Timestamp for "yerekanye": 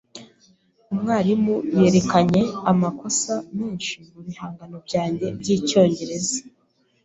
1.79-2.41